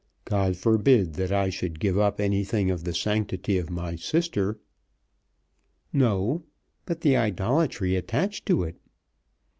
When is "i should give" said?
1.31-1.95